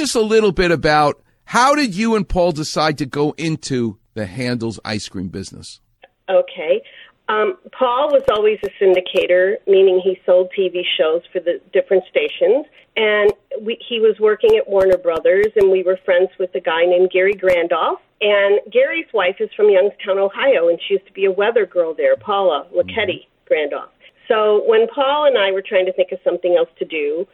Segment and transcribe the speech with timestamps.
[0.00, 4.26] us a little bit about how did you and Paul decide to go into the
[4.26, 5.80] Handel's ice cream business?
[6.28, 6.82] Okay.
[7.28, 12.66] Um, Paul was always a syndicator, meaning he sold TV shows for the different stations.
[12.96, 16.84] And we, he was working at Warner Brothers, and we were friends with a guy
[16.86, 17.98] named Gary Grandolph.
[18.20, 21.94] And Gary's wife is from Youngstown, Ohio, and she used to be a weather girl
[21.94, 23.90] there, Paula Lachetti Grandolph.
[24.26, 27.26] So when Paul and I were trying to think of something else to do,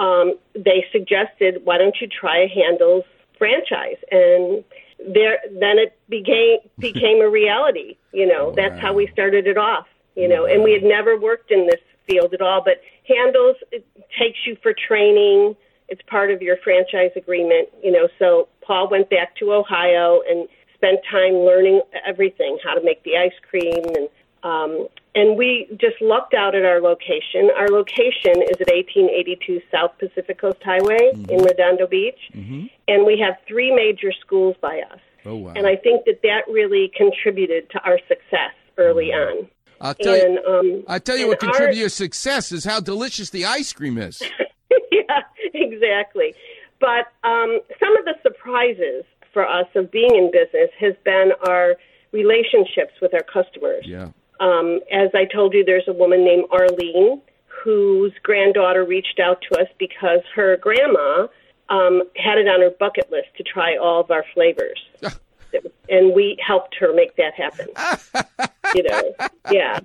[0.00, 3.04] um, they suggested, why don't you try a Handel's
[3.38, 3.98] franchise?
[4.10, 4.64] And
[4.98, 7.96] there, then it became became a reality.
[8.12, 9.86] You know, that's how we started it off.
[10.16, 12.62] You know, and we had never worked in this field at all.
[12.64, 13.86] But Handel's it
[14.18, 15.54] takes you for training.
[15.88, 17.68] It's part of your franchise agreement.
[17.82, 22.82] You know, so Paul went back to Ohio and spent time learning everything, how to
[22.82, 24.08] make the ice cream and
[24.42, 27.50] um, and we just lucked out at our location.
[27.56, 31.30] Our location is at 1882 South Pacific Coast Highway Mm-hmm.
[31.30, 35.00] in Redondo Beach, and we have three major schools by us.
[35.26, 35.52] Oh, wow.
[35.56, 39.48] And I think that that really contributed to our success early on.
[39.80, 43.30] I'll tell you, um, I'll tell you what contributed to your success is how delicious
[43.30, 44.22] the ice cream is.
[44.92, 45.20] yeah,
[45.54, 46.34] exactly.
[46.80, 51.76] But um, some of the surprises for us of being in business has been our
[52.12, 53.84] relationships with our customers.
[53.86, 54.08] Yeah.
[54.40, 59.60] Um, as I told you, there's a woman named Arlene whose granddaughter reached out to
[59.60, 61.26] us because her grandma
[61.68, 64.80] um, had it on her bucket list to try all of our flavors.
[65.88, 67.68] and we helped her make that happen.
[68.74, 69.14] you know,
[69.50, 69.80] yeah.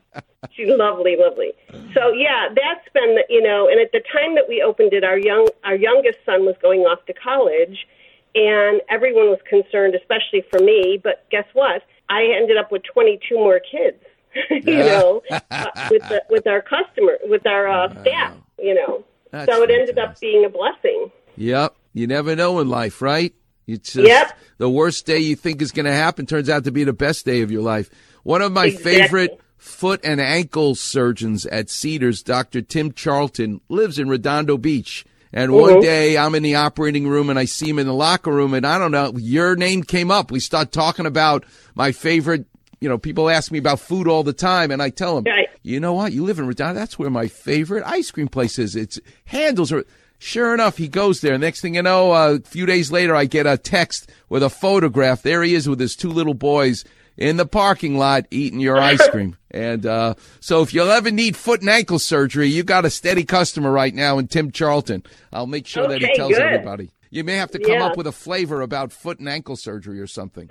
[0.52, 1.52] She's lovely, lovely.
[1.94, 5.03] So yeah, that's been the, you know, and at the time that we opened it,
[5.03, 7.88] our young our youngest son was going off to college,
[8.36, 11.00] and everyone was concerned, especially for me.
[11.02, 11.81] But guess what?
[12.09, 13.98] I ended up with 22 more kids.
[14.50, 18.33] you know, uh, with the, with our customer, with our uh, staff.
[18.59, 21.11] You know, That's so it ended up being a blessing.
[21.38, 21.75] Yep.
[21.94, 23.33] You never know in life, right?
[23.67, 24.38] It's just Yep.
[24.58, 27.25] the worst day you think is going to happen turns out to be the best
[27.25, 27.89] day of your life.
[28.23, 28.94] One of my Exactly.
[28.94, 32.61] favorite foot and ankle surgeons at Cedars, Dr.
[32.61, 35.05] Tim Charlton, lives in Redondo Beach.
[35.33, 38.32] And one day I'm in the operating room and I see him in the locker
[38.32, 40.32] room and I don't know, your name came up.
[40.32, 41.45] We start talking about
[41.76, 42.45] my favorite,
[42.81, 45.47] you know, people ask me about food all the time and I tell them, Right.
[45.63, 46.11] you know what?
[46.13, 46.80] You live in Redondo.
[46.80, 48.75] That's where my favorite ice cream place is.
[48.75, 49.86] It's Handel's are.
[50.17, 51.37] Sure enough, he goes there.
[51.37, 54.49] Next thing you know, uh, a few days later, I get a text with a
[54.49, 55.21] photograph.
[55.23, 56.85] There he is with his two little boys
[57.17, 59.35] in the parking lot eating your ice cream.
[59.52, 63.25] And uh, so, if you'll ever need foot and ankle surgery, you got a steady
[63.25, 65.03] customer right now in Tim Charlton.
[65.33, 66.41] I'll make sure that he tells good.
[66.41, 66.91] everybody.
[67.11, 67.87] You may have to come Yeah.
[67.87, 70.49] up with a flavor about foot and ankle surgery or something.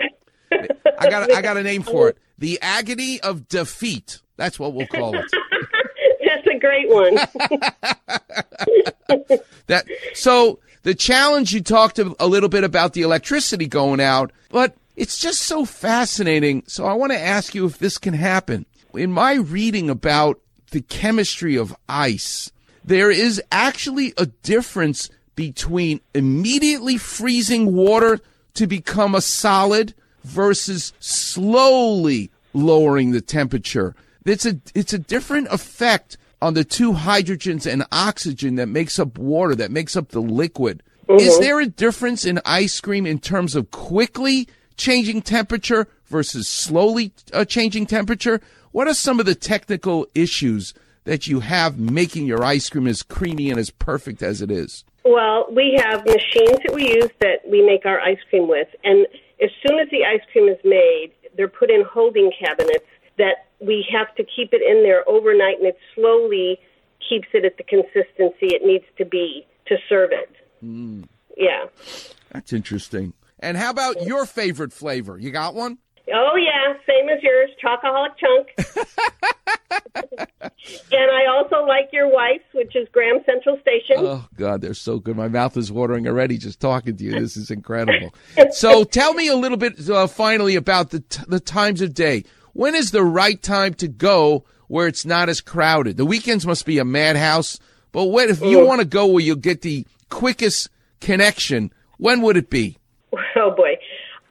[0.99, 2.19] I got a, I got a name for it.
[2.39, 4.21] The agony of defeat.
[4.37, 5.25] That's what we'll call it.
[6.25, 7.19] That's a great one.
[9.67, 14.77] That so the challenge you talked a little bit about the electricity going out, but
[14.97, 16.65] it's just so fascinating.
[16.67, 18.67] So I want to ask you if this can happen.
[18.93, 22.53] In my reading about the chemistry of ice,
[22.85, 28.21] there is actually a difference between immediately freezing water
[28.55, 33.95] to become a solid versus slowly lowering the temperature.
[34.25, 39.19] It's a it's a different effect on the two hydrogens and oxygen that makes up
[39.19, 40.83] water, that makes up the liquid.
[41.09, 47.13] Is there a difference in ice cream in terms of quickly changing temperature versus slowly
[47.33, 48.41] uh, changing temperature?
[48.73, 50.75] What are some of the technical issues
[51.05, 54.85] that you have making your ice cream as creamy and as perfect as it is?
[55.05, 59.07] Well, we have machines that we use that we make our ice cream with, and
[59.43, 62.85] as soon as the ice cream is made, they're put in holding cabinets
[63.19, 66.59] that we have to keep it in there overnight, and it slowly
[67.09, 70.31] keeps it at the consistency it needs to be to serve it.
[70.65, 71.07] Mm.
[71.37, 71.67] Yeah.
[72.33, 73.13] That's interesting.
[73.41, 75.19] And how about your favorite flavor?
[75.19, 75.79] You got one?
[76.13, 78.49] Oh yeah, same as yours, chocoholic chunk.
[80.93, 83.97] and I also like your wife's, which is Graham Central Station.
[83.99, 85.17] Oh God, they're so good.
[85.17, 87.13] My mouth is watering already just talking to you.
[87.13, 88.15] This is incredible.
[88.51, 92.25] so tell me a little bit uh, finally about the t- the times of day.
[92.53, 95.97] When is the right time to go where it's not as crowded?
[95.97, 97.59] The weekends must be a madhouse.
[97.93, 100.69] But when, if you want to go where you'll get the quickest
[101.01, 102.79] connection, when would it be?
[103.37, 103.64] Oh boy.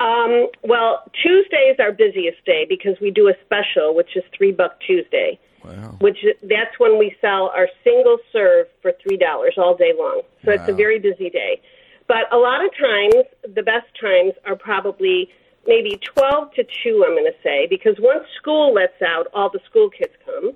[0.04, 4.52] Um, well, Tuesday is our busiest day because we do a special, which is three
[4.52, 5.40] buck Tuesday.
[5.64, 5.96] Wow.
[6.02, 10.24] Which that's when we sell our single serve for three dollars all day long.
[10.44, 11.62] So it's a very busy day.
[12.06, 13.24] But a lot of times,
[13.56, 15.30] the best times are probably
[15.66, 17.06] maybe twelve to two.
[17.08, 20.52] I'm going to say because once school lets out, all the school kids come,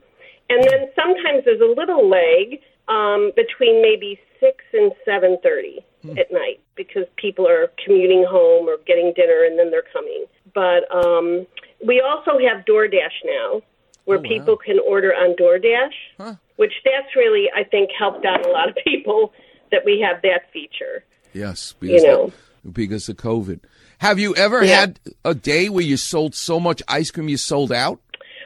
[0.49, 2.59] and then sometimes there's a little leg
[2.89, 5.85] um, between maybe six and seven thirty
[6.17, 6.59] at night.
[6.77, 10.25] Be- because people are commuting home or getting dinner and then they're coming.
[10.53, 11.45] But um,
[11.85, 13.61] we also have DoorDash now,
[14.05, 14.27] where Oh, wow.
[14.29, 16.35] people can order on DoorDash, Huh.
[16.55, 19.33] which that's really I think helped out a lot of people
[19.71, 21.03] that we have that feature.
[21.33, 22.31] Yes, because, You know.
[22.71, 23.59] because of COVID.
[23.99, 24.75] Have you ever Yeah.
[24.81, 27.99] had a day where you sold so much ice cream you sold out?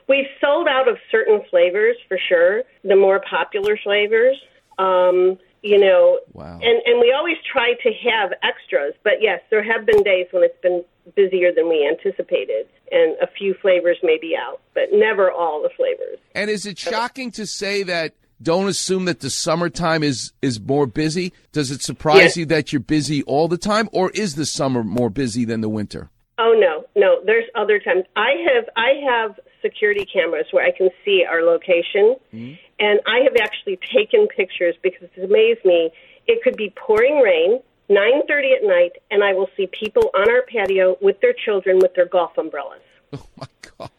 [0.07, 4.35] We've sold out of certain flavors for sure, the more popular flavors.
[4.79, 6.59] Um, you know, Wow.
[6.61, 10.43] and and we always try to have extras, but yes, there have been days when
[10.43, 10.83] it's been
[11.15, 15.69] busier than we anticipated, and a few flavors may be out, but never all the
[15.75, 16.19] flavors.
[16.35, 20.87] And is it shocking to say that don't assume that the summertime is is more
[20.87, 21.31] busy?
[21.51, 22.41] Does it surprise Yeah.
[22.41, 25.69] you that you're busy all the time or is the summer more busy than the
[25.69, 26.09] winter?
[26.39, 27.21] Oh no, no.
[27.23, 28.05] There's other times.
[28.15, 32.53] I have I have security cameras where I can see our location, hmm?
[32.81, 35.91] And I have actually taken pictures because it's amazed me.
[36.27, 40.41] It could be pouring rain, 9:30 at night, and I will see people on our
[40.51, 42.81] patio with their children with their golf umbrellas.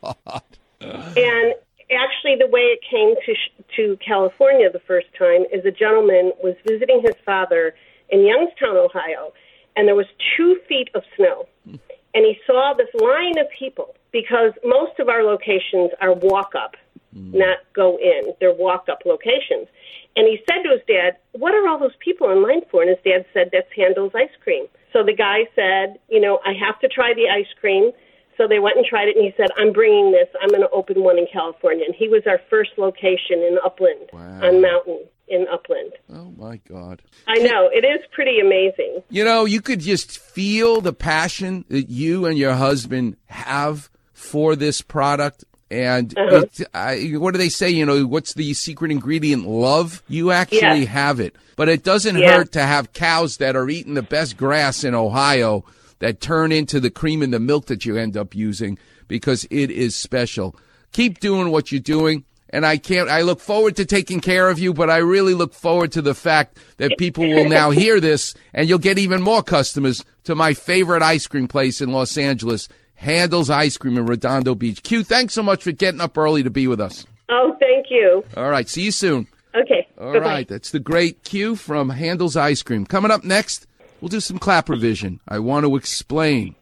[0.04, 0.42] Oh my god.
[0.80, 1.54] And
[1.90, 6.32] actually, the way it came to sh- to California the first time is a gentleman
[6.42, 7.74] was visiting his father
[8.10, 9.32] in Youngstown, Ohio,
[9.76, 10.06] and there was
[10.36, 11.76] two feet of snow, hmm.
[12.14, 16.76] and he saw this line of people because most of our locations are walk up,
[17.16, 17.34] Mm.
[17.34, 18.32] not go in.
[18.40, 19.68] They're walk up locations.
[20.16, 22.82] And he said to his dad, What are all those people in line for?
[22.82, 24.66] And his dad said, That's Handel's ice cream.
[24.92, 27.92] So the guy said, You know, I have to try the ice cream.
[28.38, 30.26] So they went and tried it, and he said, I'm bringing this.
[30.42, 31.84] I'm going to open one in California.
[31.84, 34.48] And he was our first location in Upland, Wow.
[34.48, 35.92] on Mountain in Upland.
[36.12, 37.02] Oh my god.
[37.28, 37.70] I know.
[37.72, 39.02] It is pretty amazing.
[39.10, 44.56] You know, you could just feel the passion that you and your husband have for
[44.56, 45.44] this product.
[45.72, 46.44] And Uh-huh.
[46.58, 47.70] it, I, what do they say?
[47.70, 49.46] You know, what's the secret ingredient?
[49.48, 50.02] Love.
[50.06, 50.90] You actually Yeah.
[50.90, 51.34] have it.
[51.56, 52.36] But it doesn't Yeah.
[52.36, 55.64] hurt to have cows that are eating the best grass in Ohio
[56.00, 58.76] that turn into the cream and the milk that you end up using
[59.08, 60.54] because it is special.
[60.92, 62.24] Keep doing what you're doing.
[62.54, 65.54] And I can't, I look forward to taking care of you, but I really look
[65.54, 69.42] forward to the fact that people will now hear this and you'll get even more
[69.42, 72.68] customers to my favorite ice cream place in Los Angeles,
[73.02, 74.82] Handel's Ice Cream in Redondo Beach.
[74.84, 77.04] Q, thanks so much for getting up early to be with us.
[77.28, 78.24] Oh, thank you.
[78.36, 78.68] All right.
[78.68, 79.26] See you soon.
[79.56, 79.86] Okay.
[80.00, 80.24] All Bye-bye.
[80.24, 82.86] right, that's the great Q from Handel's Ice Cream.
[82.86, 83.66] Coming up next,
[84.00, 85.18] we'll do some Clappervision.
[85.28, 86.54] I want to explain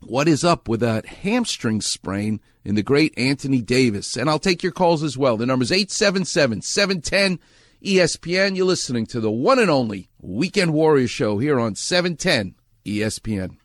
[0.00, 4.16] what is up with that hamstring sprain in the great Anthony Davis.
[4.16, 5.36] And I'll take your calls as well.
[5.36, 7.38] The number is 877 710
[7.84, 8.56] ESPN.
[8.56, 12.54] You're listening to the one and only Weekend Warrior Show here on E 710
[12.86, 13.56] ESPN.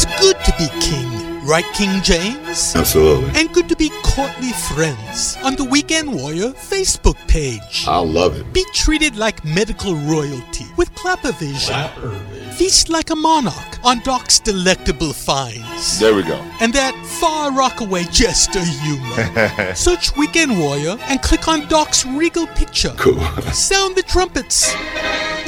[0.00, 2.76] It's good to be king, right, King James?
[2.76, 3.32] Absolutely.
[3.34, 7.84] And good to be courtly friends on the Weekend Warrior Facebook page.
[7.88, 8.52] I love it.
[8.52, 12.52] Be treated like medical royalty with Clappervision.
[12.52, 15.98] Feast like a monarch on Doc's delectable finds.
[15.98, 16.36] There we go.
[16.60, 19.74] And that far rockaway jester humor.
[19.74, 22.94] Search Weekend Warrior and click on Doc's regal picture.
[22.98, 23.18] Cool.
[23.52, 24.72] Sound the trumpets.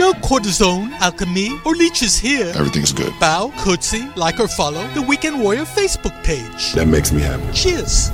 [0.00, 2.50] No cortisone, alchemy, or leeches here.
[2.54, 3.12] Everything's good.
[3.20, 6.72] Bow, curtsy, like or follow the Weekend Warrior Facebook page.
[6.72, 7.44] That makes me happy.
[7.52, 8.10] Cheers.